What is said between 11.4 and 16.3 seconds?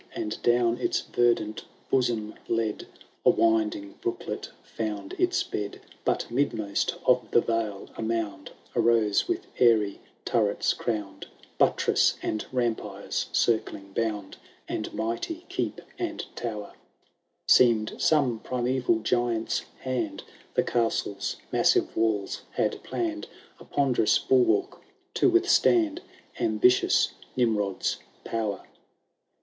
Buttress, and rampire*s circling bound. And mighty keep and